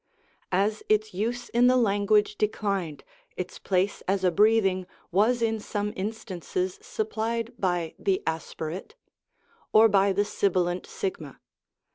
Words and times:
As 0.51 0.81
its 0.89 1.13
use 1.13 1.49
in 1.49 1.67
the 1.67 1.77
language 1.77 2.35
declined, 2.35 3.03
its 3.37 3.59
place 3.59 4.01
as 4.07 4.23
a 4.23 4.31
breathing 4.31 4.87
was 5.11 5.43
in 5.43 5.59
some 5.59 5.93
instances 5.95 6.79
supplied 6.81 7.53
by 7.59 7.93
the 7.99 8.23
aspi 8.25 8.69
rate('), 8.69 8.95
or 9.73 9.87
by 9.87 10.11
the 10.11 10.25
sibilant 10.25 10.87
a. 11.03 11.35